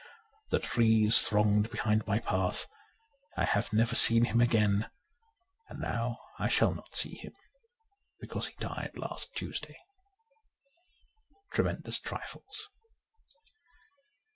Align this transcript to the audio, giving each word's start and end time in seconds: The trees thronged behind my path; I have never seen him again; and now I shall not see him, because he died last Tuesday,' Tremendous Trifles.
The 0.49 0.57
trees 0.57 1.21
thronged 1.21 1.69
behind 1.69 2.07
my 2.07 2.17
path; 2.17 2.65
I 3.37 3.45
have 3.45 3.71
never 3.71 3.95
seen 3.95 4.25
him 4.25 4.41
again; 4.41 4.87
and 5.69 5.79
now 5.79 6.17
I 6.39 6.47
shall 6.47 6.73
not 6.73 6.95
see 6.95 7.13
him, 7.17 7.33
because 8.19 8.47
he 8.47 8.55
died 8.57 8.93
last 8.97 9.35
Tuesday,' 9.35 9.77
Tremendous 11.53 11.99
Trifles. 11.99 12.71